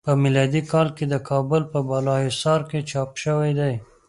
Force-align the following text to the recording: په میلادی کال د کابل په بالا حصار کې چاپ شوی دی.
په 0.05 0.11
میلادی 0.23 0.61
کال 0.71 0.87
د 1.09 1.15
کابل 1.29 1.61
په 1.71 1.79
بالا 1.89 2.15
حصار 2.27 2.61
کې 2.69 2.79
چاپ 2.89 3.09
شوی 3.23 3.51
دی. 3.59 3.73